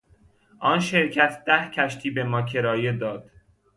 آن 0.59 0.79
شرکت 0.79 1.43
ده 1.45 1.71
کشتی 1.71 2.11
بما 2.11 2.41
کرایه 2.41 2.91
داد. 2.91 3.31